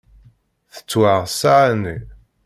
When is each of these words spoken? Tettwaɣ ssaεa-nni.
Tettwaɣ 0.73 1.21
ssaεa-nni. 1.29 1.97